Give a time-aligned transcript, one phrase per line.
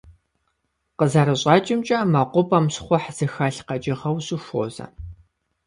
[0.97, 4.85] КъызэрыщӀэкӀымкӀэ, мэкъупӀэм щхъухь зыхэлъ къэкӀыгъэ ущыхуозэ.